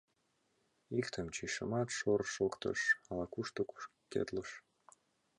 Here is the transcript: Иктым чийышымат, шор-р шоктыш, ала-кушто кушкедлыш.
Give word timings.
Иктым 0.99 1.27
чийышымат, 1.35 1.87
шор-р 1.97 2.27
шоктыш, 2.35 2.79
ала-кушто 3.09 3.61
кушкедлыш. 3.69 4.49